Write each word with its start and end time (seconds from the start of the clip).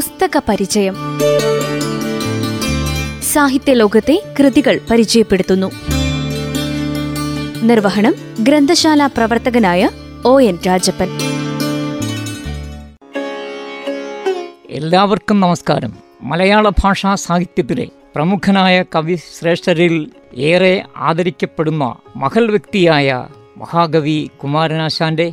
പുസ്തക 0.00 0.42
പരിചയം 0.48 0.96
സാഹിത്യ 3.32 3.72
ലോകത്തെ 3.72 4.22
കൃതികൾ 4.38 4.80
പരിചയപ്പെടുത്തുന്നു. 4.90 5.70
നിർവഹണം 7.62 8.14
ഗ്രന്ഥശാല 8.40 9.06
പ്രവർത്തകനായ 9.06 9.90
ഒ 10.24 10.40
എൻ 10.40 10.58
രാജപ്പൻ. 10.66 11.08
എല്ലാവർക്കും 14.70 15.40
നമസ്കാരം. 15.40 15.94
മലയാള 16.22 16.68
ഭാഷാ 16.68 17.14
സാഹിത്യത്തിലെ 17.14 17.88
പ്രമുഖനായ 18.14 18.82
കവി 18.82 19.14
ശ്രേഷ്ഠരിൽ 19.14 20.10
ഏറെ 20.36 20.84
ആദരിക്കപ്പെടുന്ന 20.96 21.96
മഹൽ 22.16 22.50
വ്യക്തിയായ 22.50 23.26
മഹാകവി 23.56 24.30
കുമാരനാശാന്റെ 24.42 25.32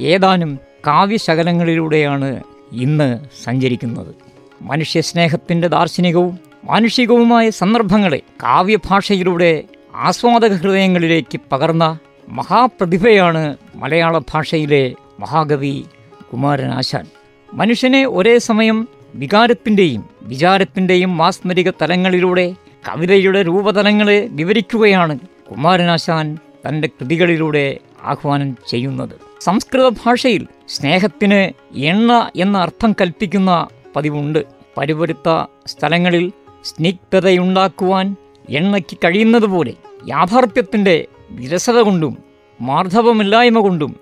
ഏതാനും 0.00 0.58
കാവ്യശകലങ്ങളിലൂടെയാണ് 0.86 2.42
ഇന്ന് 2.72 3.18
സഞ്ചരിക്കുന്നത്. 3.44 4.14
മനുഷ്യസ്നേഹത്തിന്റെ 4.62 5.68
ദാർശനികവും 5.68 6.38
മാനുഷികവുമായ 6.64 7.50
സന്ദർഭങ്ങളെ 7.50 8.22
കാവ്യഭാഷയിലൂടെ 8.42 9.64
ആസ്വാദക 9.94 10.56
ഹൃദയങ്ങളിലേക്ക് 10.56 11.40
പകർന്ന 11.52 11.98
മഹാപ്രതിഭയാണ് 12.28 13.56
മലയാള 13.74 14.18
ഭാഷയിലെ 14.18 14.94
മഹാകവി 15.20 15.84
കുമാരനാശാൻ 16.32 17.06
മനുഷ്യനെ 17.54 18.06
ഒരേ 18.06 18.38
സമയം 18.38 18.88
വികാരത്തിന്റെയും 19.14 20.04
വിചാരത്തിന്റെയും 20.22 21.16
മാസ്മരിക 21.16 21.70
തലങ്ങളിലൂടെ 21.70 22.54
കവിതയുടെ 22.88 23.46
രൂപതലങ്ങളെ 23.46 24.28
വിവരിക്കുകയാണ് 24.30 25.18
കുമാരനാശാൻ 25.50 26.38
തന്റെ 26.68 26.88
കൃതികളിലൂടെ 26.88 27.78
ആഹ്വാനം 28.02 28.56
ചെയ്യുന്നത്. 28.68 29.29
സംസ്കൃത 29.40 29.88
ഭാഷയിൽ 29.88 30.46
സ്നേഹത്തിന് 30.68 31.52
എണ്ണ 31.78 32.30
എന്ന 32.36 32.58
അർത്ഥം 32.58 32.92
കൽപ്പിക്കുന്ന 32.92 33.68
പതിവുണ്ട്. 33.96 34.44
പരുപരുത്ത 34.76 35.46
സ്ഥലങ്ങളിൽ 35.66 36.32
സ്നിഗ്ധതയുണ്ടാക്കുവാൻ 36.64 38.16
എണ്ണയ്ക്ക് 38.48 38.96
കഴിയുന്നതുപോലെ 39.04 39.74
യാഥാർത്ഥ്യത്തിന്റെ 40.08 41.06
വിരസത 41.30 41.78
കൊണ്ടും 41.78 42.18
മാർദ്ധവമില്ലായ്മ 42.60 43.58
കൊണ്ടും 43.58 43.96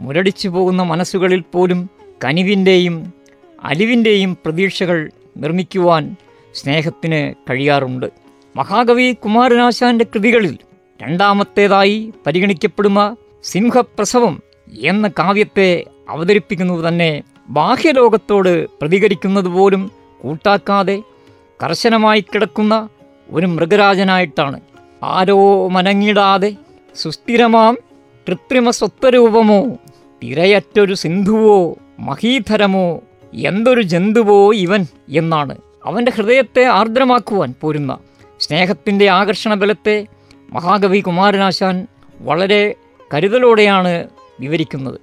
മുരടിച്ചു 0.00 0.48
പോകുന്ന 0.48 0.82
മനസ്സുകളിൽ 0.82 1.40
പോലും 1.40 1.90
കനിവിന്റെയും 2.24 3.12
അലിവിന്റെയും 3.64 4.38
പ്രതീക്ഷകൾ 4.44 5.10
നിർമ്മിക്കുവാൻ 5.36 6.16
സ്നേഹത്തിന് 6.54 7.34
കഴിയാറുണ്ട്. 7.50 8.06
മഹാകവി 8.56 9.12
കുമാരനാശാന്റെ 9.12 10.04
കൃതികളിൽ 10.04 10.58
രണ്ടാമത്തേതായി 11.02 12.12
പരിഗണിക്കപ്പെടുന്ന 12.26 13.16
സിംഹപ്രസവം 13.44 14.53
എന്ന 14.68 15.08
കാവ്യത്തെ 15.08 15.84
അവതരിപ്പിക്കുന്നത് 16.08 16.88
തന്നെ 16.88 17.22
ബാഹ്യലോകത്തോട് 17.48 18.66
പ്രതികരിക്കുന്നത് 18.82 19.44
പോലും 19.44 19.90
കൂട്ടാക്കാതെ 20.22 21.02
കർശനമായി 21.62 22.20
കിടക്കുന്ന 22.20 22.88
ഒരു 23.30 23.46
മൃഗരാജനായിട്ടാണ്. 23.46 24.60
ആരോ 25.02 25.68
മനങ്ങിടാതെ 25.68 26.56
സുസ്ഥിരമാം 26.96 27.78
കൃത്രിമ 28.28 28.70
സ്വത്വരൂപമോ 28.70 29.64
തിരയറ്റൊരു 30.22 30.94
സിന്ധുവോ 30.94 31.76
മഹീധരമോ 31.98 33.00
എന്തൊരു 33.34 33.82
ജന്തുവോ 33.82 34.54
ഇവൻ 34.54 34.86
എന്നാണ്. 35.08 35.56
അവന്റെ 35.84 36.12
ഹൃദയത്തെ 36.16 36.64
ആർദ്രമാക്കുവാൻ 36.64 37.54
പോരുന്ന 37.60 37.98
സ്നേഹത്തിന്റെ 38.40 39.08
ആകർഷണ 39.08 39.54
ബലത്തെ 39.54 40.06
മഹാകവി 40.50 41.00
കുമാരനാശാൻ 41.00 41.86
വളരെ 42.20 42.74
കരുതലോടെയാണ് 43.14 44.08
വിവരിക്കുന്നത്. 44.40 45.00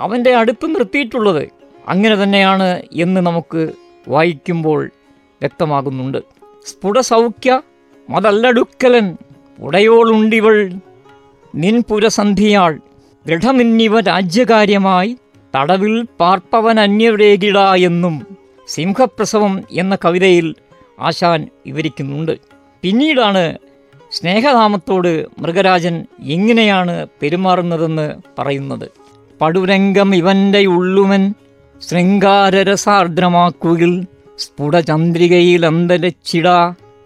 അവന്റെ 0.00 0.34
അടുത്ത് 0.34 0.66
നിർത്തിയിട്ടുള്ളത് 0.66 1.48
അങ്ങനെ 1.88 2.22
തന്നെയാണ് 2.22 2.82
എന്ന് 2.92 3.20
നമുക്ക് 3.20 3.72
വായിക്കുമ്പോൾ 4.08 4.90
വ്യക്തമാകുന്നുണ്ട്. 5.16 6.18
സ്ഫുടസൗഖ്യ 6.66 7.60
മതല്ലടുക്കലൻ 8.10 9.16
ഉടയോളുണ്ടിവൾ 9.60 10.72
നിൻപുരസന്ധിയാൾ 11.54 12.78
ദൃഢമിന്നിവ 13.26 14.00
രാജ്യകാര്യമായി 14.00 15.16
തടവിൽ 15.56 16.06
പാർപ്പവൻ 16.20 16.80
അന്യരേകിട 16.80 17.58
എന്നും 17.58 18.26
സിംഹപ്രസവം 18.68 19.64
എന്ന 19.70 19.98
കവിതയിൽ 20.04 20.54
ആശാൻ 21.00 21.48
വിവരിക്കുന്നുണ്ട്. 21.66 22.38
പിന്നീടാണ് 22.82 23.58
സ്നേഹധാമത്തോട് 24.14 25.26
മൃഗരാജൻ 25.38 26.06
എങ്ങനെയാണ് 26.22 27.06
പെരുമാറുന്നതെന്ന് 27.22 28.14
പറയുന്നത്? 28.38 28.90
പടുരംഗം 29.40 30.14
ഇവന്റെ 30.14 30.66
ഉള്ളുമൻ 30.66 31.34
ശൃംഗാരരസാർദ്രമാക്കുകിൽ 31.88 34.06
സ്ഫുടചന്ദ്രികയിൽ 34.38 35.66
അന്തരച്ചിട 35.66 36.48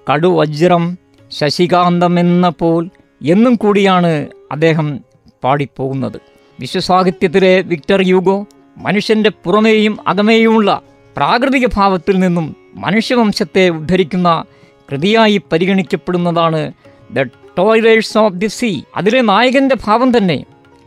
കടുവജ്രം 0.06 0.98
ശശികാന്തമെന്ന 1.30 2.48
പോൽ 2.48 2.90
എന്നും 3.22 3.54
കൂടിയാണ് 3.54 4.26
അദ്ദേഹം 4.52 5.00
പാടിപ്പോകുന്നത്. 5.44 6.20
വിശ്വസാഹിത്യത്തിലെ 6.60 7.60
വിക്ടർ 7.60 8.06
യൂഗോ 8.06 8.46
മനുഷ്യന്റെ 8.78 9.30
പുറമേയും 9.44 9.98
അകമേയുമുള്ള 10.06 10.82
പ്രാകൃതിക 11.16 11.66
ഭാവത്തിൽ 11.74 12.18
നിന്നും 12.18 12.56
മനുഷ്യവംശത്തെ 12.74 13.68
ഉദ്ധരിക്കുന്ന 13.68 14.44
കൃതിയായി 14.92 15.40
പരിഗണിക്കപ്പെടുന്നതാണ് 15.52 16.72
the 17.12 17.22
toilers 17.58 18.18
of 18.18 18.34
the 18.34 18.46
sea 18.46 18.80
അതിലെ 18.96 19.20
നായകന്റെ 19.20 19.76
ഭാവം 19.84 20.16
തന്നെ. 20.16 20.44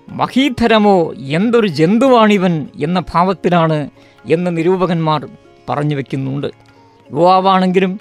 മഹീധരമോ 0.09 1.14
എന്തൊരു 1.14 1.68
ജന്തുവാണിവൻ 1.68 2.68
എന്ന 2.84 3.04
ഭാവത്തിലാണ് 3.14 3.90
എന്ന് 4.26 4.58
നിരൂപകന്മാർ 4.58 5.28
പറഞ്ഞു 5.70 5.96
വെക്കുന്നുണ്ട്. 5.96 6.48
യുവാവാണെങ്കിലും 7.12 8.00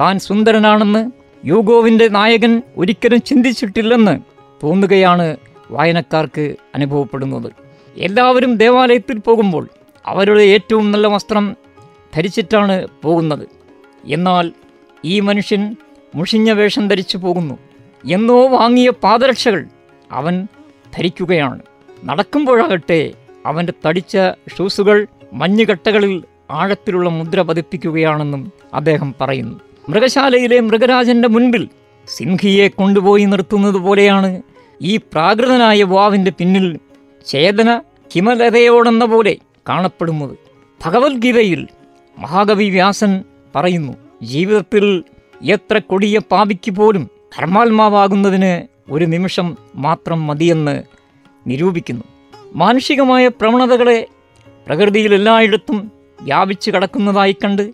താൻ 0.00 0.18
സുന്ദരനാണെന്ന് 0.18 1.10
യൂഗോവിന്റെ 1.44 2.08
നായകൻ 2.08 2.62
ഒരിക്കലും 2.76 3.20
ചിന്തിച്ചിട്ടില്ലെന്ന് 3.20 4.20
തോന്നുകയാണ് 4.62 5.36
വായനക്കാർക്ക് 5.70 6.56
അനുഭവപ്പെടുന്നത്. 6.74 7.52
എല്ലാവരും 7.96 8.56
ദേവാലയത്തിൽ 8.56 9.18
പോകുമ്പോൾ 9.18 9.68
അവരുടെ 10.06 10.42
ഏറ്റവും 10.42 10.92
നല്ല 10.92 11.06
വസ്ത്രം 11.06 11.56
ധരിച്ചിട്ടാണ് 12.14 12.88
പോകുന്നത്. 13.02 13.48
എന്നാൽ 14.04 14.52
ഈ 15.04 15.20
മനുഷ്യൻ 15.20 15.76
മുഷിഞ്ഞ 16.16 16.52
വേഷം 16.52 16.88
ധരിച്ചു 16.88 17.16
പോകുന്നു. 17.16 17.58
എന്നോ 18.04 18.48
വാങ്ങിയ 18.48 18.90
പാദരക്ഷകൾ 18.90 19.66
അവൻ 20.12 20.46
ധരിക്കുകയാണ്. 20.96 21.62
നടക്കുമ്പോഴാകട്ടെ 22.04 23.12
അവന്റെ 23.46 23.72
തടിച്ച 23.86 24.16
ഷൂസുകൾ 24.56 25.06
മഞ്ഞുകട്ടകളിൽ 25.32 26.24
ആഴത്തിലുള്ള 26.50 27.10
മുദ്ര 27.10 27.42
പതിപ്പിക്കുകയാണെന്നും 27.42 28.52
അദ്ദേഹം 28.74 29.14
പറയുന്നു. 29.20 29.60
മൃഗശാലയിലെ 29.88 30.60
മൃഗരാജന്റെ 30.60 31.28
മുൻപിൽ 31.28 31.68
സിംഹിയെ 32.08 32.68
കൊണ്ടുപോയി 32.68 33.24
നിർത്തുന്നത് 33.24 33.74
പോലെയാണ് 33.74 34.42
ഈ 34.82 34.96
പ്രാകൃതനായ 34.96 35.82
വാവിന്റെ 35.82 36.30
പിന്നിൽ 36.30 36.78
ചേതന 37.26 37.80
ഹിമലതയോടെന്ന 38.12 39.04
പോലെ 39.04 39.36
കാണപ്പെടുന്നത്. 39.68 40.36
ഭഗവത്ഗീതയിൽ 40.84 41.66
മഹാകവി 42.18 42.70
വ്യാസൻ 42.70 43.24
പറയുന്നു 43.54 43.92
ജീവിതത്തിൽ 44.22 45.04
എത്ര 45.42 45.78
കൊടിയ 45.78 46.18
പാപിക്ക് 46.18 46.70
പോലും 46.70 47.10
ധർമാത്മാവാകുന്നതിന് 47.38 48.66
ഒരു 48.92 49.04
നിമിഷം 49.04 49.56
മാത്രം 49.74 50.26
മതിയെന്ന് 50.26 50.82
നിരൂപിക്കുന്നു. 51.46 52.04
മാനുഷികമായ 52.54 53.28
പ്രവണതകളെ 53.28 54.06
പ്രകൃതിയിൽ 54.66 55.14
എല്ലായിടത്തും 55.14 55.92
വ്യാപിച്ചു 56.22 56.70
കിടക്കുന്നതായി 56.70 57.36
കണ്ട് 57.44 57.70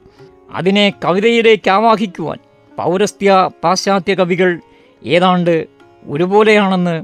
അതിനെ 0.53 0.93
കവിതയിലേക്ക് 1.05 1.71
ആവാഹിക്കുവാൻ 1.71 2.39
പൗരസ്ത്യ 2.77 3.49
പാശ്ചാത്യ 3.65 4.15
കവികൾ 4.15 4.61
ഏതാണ്ട് 5.03 5.67
ഒരുപോലെയാണെന്ന് 6.07 7.03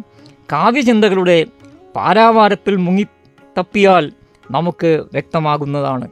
കാവ്യചിന്തകളുടെ 0.53 1.47
പാരാവാരത്തിൽ 1.97 2.77
മുങ്ങി 2.77 3.07
തപ്പിയാൽ 3.59 4.13
നമുക്ക് 4.51 5.05
വ്യക്തമാകുന്നതാണ്. 5.13 6.09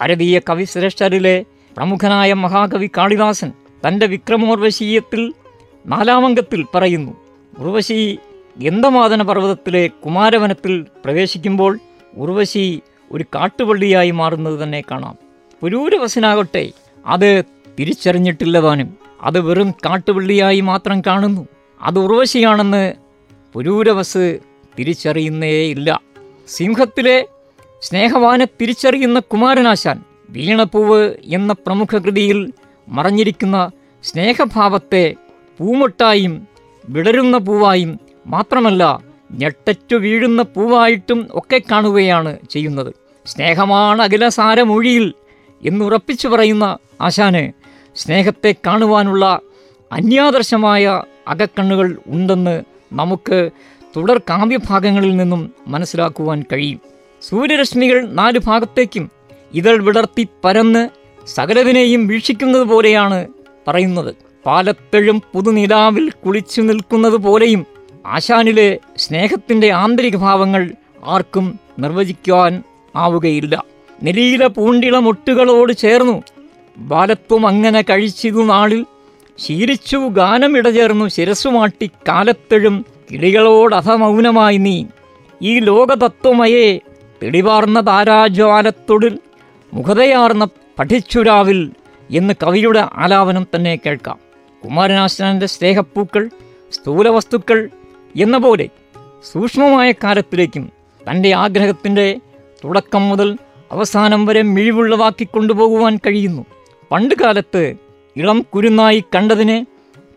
ഭാരതീയ 0.00 0.40
കവിശ്രേഷ്ഠരിലെ 0.50 1.44
പ്രമുഖനായ 1.76 2.32
മഹാകവി 2.32 2.90
കാളിദാസൻ 2.96 3.52
തന്റെ 3.86 4.06
വിക്രമോർവശീയത്തിൽ 4.06 5.34
നാലാമംഗത്തിൽ 5.86 6.66
പറയുന്നു. 6.74 7.12
ഉർവശി 7.58 8.18
ഗന്ധമാതന 8.58 9.22
പർവതത്തിലെ 9.22 9.86
കുമാരവനത്തിൽ 9.86 10.86
പ്രവേശിക്കുമ്പോൾ 11.04 11.78
ഉർവശി 12.16 12.80
ഒരു 13.12 13.24
കാട്ടുപള്ളിയായി 13.34 14.10
മാറുന്നത് 14.10 14.62
തന്നെ 14.62 14.80
കാണാം. 14.90 15.16
പുരൂരവസനാകട്ടെ 15.62 16.72
അത് 17.06 17.44
തിരിച്ചറിഞ്ഞിട്ടില്ലവാനും 17.80 18.96
അത് 19.22 19.40
വെറും 19.40 19.70
കാട്ടുപള്ളിയായി 19.70 20.60
മാത്രം 20.60 21.00
കാണുന്നു. 21.00 21.48
അത് 21.82 21.98
ഉർവശിയാണെന്ന് 21.98 22.92
പുരൂരവസ് 23.52 24.38
തിരിച്ചറിയുന്നേയില്ല 24.78 26.00
സിംഹത്തിലെ 26.48 27.26
സ്നേഹവാനെ 27.80 28.44
തിരിച്ചറിയുന്ന 28.60 29.18
കുമാരനാശാൻ 29.20 30.04
വീണപ്പൂവ് 30.30 31.14
എന്ന 31.24 31.52
പ്രമുഖ 31.52 31.98
കൃതിയിൽ 31.98 32.52
മറഞ്ഞിരിക്കുന്ന 32.88 33.70
സ്നേഹഭാവത്തെ 34.04 35.14
പൂമൊട്ടായും 35.58 36.48
വിടരുന്ന 36.88 37.38
പൂവായും 37.38 38.00
മാത്രമല്ല 38.26 39.02
ഞെട്ടറ്റു 39.32 39.96
വീഴുന്ന 39.96 40.42
പൂവായിട്ടും 40.42 41.28
ഒക്കെ 41.34 41.60
കാണുകയാണ് 41.70 42.38
ചെയ്യുന്നത്. 42.50 42.94
സ്നേഹമാണ് 43.26 44.02
അഖിലസാരമൊഴിയിൽ 44.02 45.14
എന്നുറപ്പിച്ചു 45.66 46.28
പറയുന്ന 46.28 46.78
ആശാന് 47.00 47.52
സ്നേഹത്തെ 47.94 48.54
കാണുവാനുള്ള 48.66 49.40
അന്യാദർശമായ 49.92 51.02
അകക്കണ്ണുകൾ 51.28 51.98
ഉണ്ടെന്ന് 52.06 52.62
നമുക്ക് 52.92 53.50
തുടർ 53.96 54.18
കാവ്യഭാഗങ്ങളിൽ 54.18 55.16
നിന്നും 55.16 55.54
മനസ്സിലാക്കുവാൻ 55.66 56.44
കഴിയും. 56.52 56.80
സൂര്യരശ്മികൾ 57.22 58.08
നാല് 58.08 58.38
ഭാഗത്തേക്കും 58.38 59.10
ഇതൾ 59.54 59.82
വിടർത്തി 59.82 60.28
പരന്ന് 60.44 60.88
സകലതിനെയും 61.26 62.06
വീക്ഷിക്കുന്നത് 62.06 62.62
പോലെയാണ് 62.62 63.26
പറയുന്നത്. 63.68 64.14
പാലത്തെഴും 64.46 65.22
പുതുനിലാവിൽ 65.32 66.10
കുളിച്ചു 66.10 66.62
നിൽക്കുന്നത് 66.62 67.16
പോലെയും 67.16 67.66
ആശാനിലെ 68.06 68.78
സ്നേഹത്തിന്റെ 68.96 69.72
ആന്തരിക 69.72 70.16
ഭാവങ്ങൾ 70.16 70.70
ആർക്കും 71.04 71.58
നിർവചിക്കുവാൻ 71.78 72.62
ആവുകയില്ല. 72.96 73.64
നിലയിലെ 74.02 74.46
പൂണ്ടിള 74.46 74.98
മുട്ടുകളോട് 74.98 75.72
ചേർന്നു 75.72 76.22
ബാലത്വം 76.78 77.46
അങ്ങനെ 77.46 77.82
കഴിച്ചിതു 77.82 78.42
നാളിൽ 78.42 78.86
ശീലിച്ചു 79.38 79.96
ഗാനമിടചേർന്നു 79.96 81.08
ശിരസുമാട്ടി 81.08 81.90
കാലത്തെഴും 82.08 82.86
കിളികളോടധമൗനമായി 83.10 84.56
നീ. 84.56 84.84
ഈ 85.42 85.58
ലോകതത്വമയെ 85.58 86.80
തെളിവാർന്ന 87.22 87.86
താരാജ്വാലത്തൊടിൽ 87.86 89.18
മുഖതയാർന്ന 89.74 90.48
പഠിച്ചുരാവിൽ 90.78 91.70
എന്ന് 92.10 92.34
കവിയുടെ 92.42 92.88
ആലാപനം 92.92 93.46
തന്നെ 93.54 93.78
കേൾക്കാം. 93.86 94.18
കുമാരനാശാന്റെ 94.64 95.46
സ്നേഹപ്പൂക്കൾ 95.46 96.30
സ്ഥൂലവസ്തുക്കൾ 96.72 97.70
എന്ന 98.16 98.38
പോലെ 98.38 98.68
സൂക്ഷ്മമായ 99.32 99.92
കാലത്തിലേക്കും 99.92 100.72
തന്റെ 101.10 101.32
ആഗ്രഹത്തിന്റെ 101.34 102.20
തുടക്കം 102.64 103.08
മുതൽ 103.08 103.38
അവസാനം 103.72 104.26
വരെ 104.26 104.42
മിഴിവുള്ളവാക്കി 104.42 105.24
കൊണ്ടുപോകുവാൻ 105.24 105.96
കഴിയുന്നു. 105.96 106.46
പണ്ട് 106.90 107.14
കാലത്ത് 107.14 107.74
ഇളം 108.16 108.42
കുരുന്നായി 108.42 109.04
കണ്ടതിനെ 109.14 109.66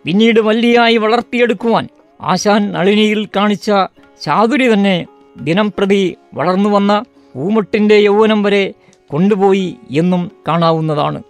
പിന്നീട് 0.05 0.39
വല്ലിയായി 0.39 0.97
വളർത്തിയെടുക്കുവാൻ 0.97 1.87
ആശാൻ 2.21 2.71
നളിനിയിൽ 2.71 3.27
കാണിച്ച 3.35 3.71
ചാതുരി 4.21 4.73
തന്നെ 4.73 5.05
ദിനം 5.41 5.73
പ്രതി 5.77 6.15
വളർന്നു 6.33 6.69
വന്ന 6.69 7.03
ഊമട്ടിന്റെ 7.37 7.95
യൗവനം 7.95 8.43
വരെ 8.43 8.73
കൊണ്ടുപോയി 9.15 9.75
എന്നും 9.91 10.31
കാണാവുന്നതാണ്. 10.47 11.23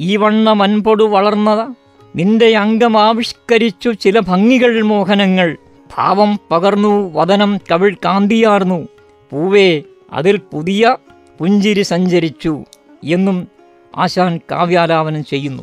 ഈ 0.00 0.16
വണ്ണ 0.16 0.52
മൻപൊടു 0.52 1.04
വളർന്ന 1.04 1.74
നിന്റെ 2.16 2.56
അംഗം 2.56 3.00
ആവിഷ്കരിച്ചു 3.00 3.90
ചില 3.90 4.20
ഭംഗികൾ 4.20 4.82
മോഹനങ്ങൾ. 4.82 5.56
ഭാവം 5.96 6.40
പകർന്നു 6.50 7.14
വതനം 7.14 7.58
കവിൾ 7.70 7.96
കാന്തിയാർന്നു. 8.04 8.88
പൂവേ 9.30 9.82
അതിൽ 10.12 10.40
പുതിയ 10.52 10.96
പുഞ്ചിരി 11.38 11.82
സഞ്ചരിച്ചു 11.82 12.64
എന്നും 13.04 13.48
ആശാൻ 13.96 14.40
കാവ്യാലാപനം 14.50 15.24
ചെയ്യുന്നു. 15.24 15.62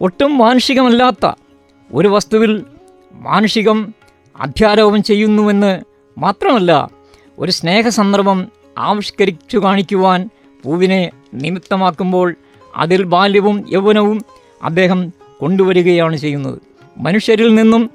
ഒട്ടും 0.00 0.38
മാനുഷികമല്ലാത്ത 0.38 1.32
ഒരു 1.94 2.08
വസ്തുവിൽ 2.08 2.64
മാനുഷികം 3.12 3.94
അധ്യാരോപം 4.40 5.02
ചെയ്യുന്നുവെന്ന് 5.02 5.80
മാത്രമല്ല 6.18 6.90
ഒരു 7.38 7.50
സ്നേഹസന്ദർഭം 7.50 8.46
ആവിഷ്കരിച്ചു 8.78 9.58
കാണിക്കുവാൻ 9.58 10.30
പൂവിനെ 10.64 11.10
നിമിത്തമാക്കുമ്പോൾ 11.34 12.34
അതിൽ 12.76 13.02
ബാല്യവും 13.02 13.64
യൗവനവും 13.68 14.24
അദ്ദേഹം 14.62 15.12
കൊണ്ടുവരികയാണ് 15.40 16.16
ചെയ്യുന്നത്. 16.16 16.58
മനുഷ്യരിൽ 16.98 17.54
നിന്നും 17.54 17.90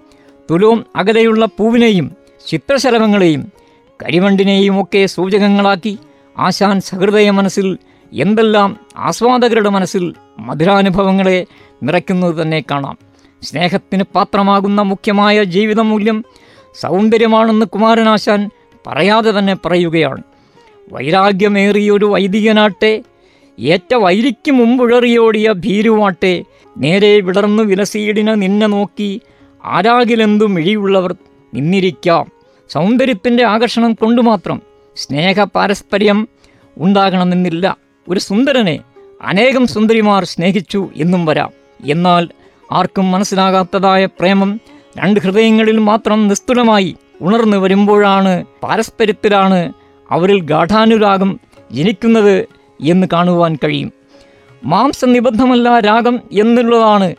തുലവും 0.52 0.86
അകലെയുള്ള 0.96 1.46
പൂവിനെയും 1.46 2.12
ചിത്രശലഭങ്ങളെയും 2.48 3.52
കരിവണ്ടിനെയും 4.06 4.82
ഒക്കെ 4.82 5.06
സൂചകങ്ങളാക്കി 5.06 5.98
ആശാൻ 6.38 6.82
സഹൃദയ 6.82 7.30
മനസ്സിൽ 7.30 7.78
എന്തെല്ലാം 8.14 8.78
ആസ്വാദകരുടെ 8.98 9.70
മനസ്സിൽ 9.70 10.14
മധുരാനുഭവങ്ങളെ 10.40 11.46
നിറയ്ക്കുന്നത് 11.84 12.42
തന്നെ 12.42 12.64
കാണാം. 12.72 12.98
സ്നേഹത്തിന് 13.42 14.04
പാത്രമാകുന്ന 14.16 14.82
മുഖ്യമായ 14.82 15.44
ജീവിതമൂല്യം 15.44 16.26
സൗന്ദര്യമാണെന്ന് 16.82 17.66
കുമാരനാശാൻ 17.66 18.50
പറയാതെ 18.88 19.40
തന്നെ 19.40 19.56
പറയുകയാണ്. 19.66 20.24
വൈരാഗ്യമേറിയൊരു 20.92 22.06
വൈദികനാട്ടെ 22.06 23.04
ഏറ്റ 23.60 23.96
വൈരിക്ക് 23.96 24.52
മുമ്പുഴറിയോടിയ 24.52 25.52
ഭീരുവാട്ടെ 25.52 26.44
നേരെ 26.78 27.20
വിടർന്നു 27.20 27.64
വിലസീടിന 27.64 28.34
നിന്നെ 28.34 28.68
നോക്കി 28.68 29.22
ആരാകിലെന്തു 29.66 30.46
മിഴിയുള്ളവർ 30.46 31.16
നിന്നിരിക്കാം. 31.54 32.32
സൗന്ദര്യത്തിന്റെ 32.70 33.44
ആകർഷണം 33.44 33.94
കൊണ്ടു 33.94 34.22
മാത്രം 34.22 34.62
സ്നേഹ 34.96 35.44
പാരസ്പര്യം 35.44 36.28
ഉണ്ടാകണമെന്നില്ല. 36.78 37.78
ഒരു 38.10 38.20
സുന്ദരനെ 38.20 38.80
അനേകം 39.22 39.68
സുന്ദരിമാർ 39.68 40.26
സ്നേഹിച്ചു 40.26 40.90
എന്നും 40.96 41.26
വരാം. 41.26 41.52
എന്നാൽ 41.86 42.30
ആർക്കും 42.72 43.12
മനസ്സിലാകാത്തതായ 43.12 44.06
പ്രേമം 44.06 44.60
രണ്ട് 44.98 45.20
ഹൃദയങ്ങളിൽ 45.20 45.78
മാത്രം 45.78 46.28
നിസ്തുലമായി 46.28 46.96
ഉണർന്നു 47.22 47.58
വരുമ്പോഴാണ് 47.58 48.46
പാരസ്പര്യത്തിലാണ് 48.64 49.74
അവരിൽ 50.12 50.42
ഗാഠാനുരാഗം 50.42 51.40
ജനിക്കുന്നത് 51.72 52.48
എന്ന് 52.82 53.08
കാണുവാൻ 53.14 53.56
കഴിയും. 53.56 53.94
മാംസനിബദ്ധമല്ല 54.66 55.80
രാഗം 55.80 56.20
എന്നുള്ളതാണ് 56.32 57.16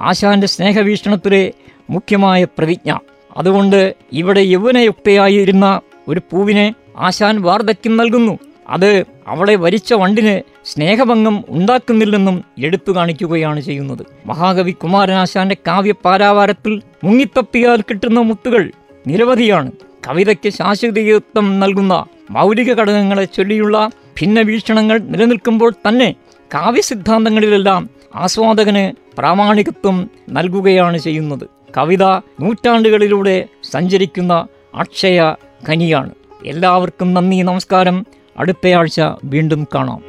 ആശാന്റെ 0.00 0.46
സ്നേഹവീക്ഷണത്തിലെ 0.46 1.52
മുഖ്യമായ 1.90 2.44
പ്രതിജ്ഞ. 2.44 2.98
അതുകൊണ്ട് 3.36 3.96
ഇവിടെ 4.12 4.40
യൗവനയുക്തയായിരുന്ന 4.40 5.80
ഒരു 6.08 6.20
പൂവിനെ 6.30 6.74
ആശാൻ 6.98 7.42
വാർദ്ധക്യം 7.42 7.96
നൽകുന്നു. 7.96 8.38
അത് 8.68 9.04
അവളെ 9.26 9.54
വരിച്ച 9.54 9.94
വണ്ടിന് 9.94 10.40
സ്നേഹഭംഗം 10.64 11.44
ഉണ്ടാക്കുന്നില്ലെന്നും 11.48 12.44
എടുത്തു 12.58 12.92
കാണിക്കുകയാണ് 12.92 13.60
ചെയ്യുന്നത്. 13.60 14.06
മഹാകവി 14.26 14.70
കുമാരനാശാന്റെ 14.70 15.56
കാവ്യ 15.66 15.92
പാരാവാരത്തിൽ 15.92 16.82
മുങ്ങിത്തപ്പിയാൽ 17.04 17.80
കിട്ടുന്ന 17.80 18.20
മുത്തുകൾ 18.20 18.72
നിരവധിയാണ്. 19.06 19.72
കവിതയ്ക്ക് 20.06 20.48
ശാശ്വതീയത്വം 20.48 21.60
നൽകുന്ന 21.60 22.04
മൗലിക 22.30 22.72
ഘടകങ്ങളെ 22.72 23.24
ചൊല്ലിയുള്ള 23.24 23.90
ഭിന്ന 24.20 24.40
വീക്ഷണങ്ങൾ 24.40 24.98
നിലനിൽക്കുമ്പോൾ 24.98 25.72
തന്നെ 25.88 26.14
കാവ്യസിദ്ധാന്തങ്ങളിലെല്ലാം 26.54 27.90
ആസ്വാദകന് 28.16 29.16
പ്രാമാണികത്വം 29.18 30.10
നൽകുകയാണ് 30.30 30.98
ചെയ്യുന്നത്. 30.98 31.48
കവിത 31.76 32.04
നൂറ്റാണ്ടുകളിലൂടെ 32.40 33.46
സഞ്ചരിക്കുന്ന 33.72 34.46
അക്ഷയ 34.74 35.22
ഖനിയാണ് 35.68 36.10
എല്ലാവർക്കും 36.46 37.14
നന്ദി 37.14 37.36
നമസ്കാരം. 37.36 38.06
അടുത്തയാഴ്ച 38.38 39.00
വീണ്ടും 39.24 39.68
കാണാം. 39.74 40.02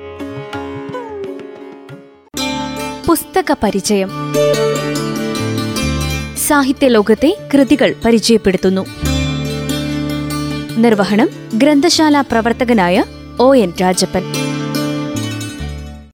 പുസ്തക 3.07 3.55
പരിചയം. 3.63 4.09
സാഹിത്യ 6.47 6.87
ലോകത്തെ 6.87 7.37
കൃതികൾ 7.53 7.95
പരിചയപ്പെടുത്തുന്നു. 8.05 8.85
നിർവഹണം 10.81 11.29
ഗ്രന്ഥശാല 11.57 12.21
പ്രവർത്തകനായ 12.31 12.97
ഒ 13.39 13.55
എൻ 13.55 13.71
രാജപ്പൻ 13.81 14.23